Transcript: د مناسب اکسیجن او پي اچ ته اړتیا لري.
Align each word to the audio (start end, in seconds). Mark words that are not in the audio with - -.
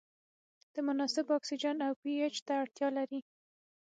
د 0.73 0.75
مناسب 0.87 1.25
اکسیجن 1.37 1.77
او 1.87 1.93
پي 2.01 2.13
اچ 2.25 2.35
ته 2.45 2.53
اړتیا 2.63 2.87
لري. 2.97 3.19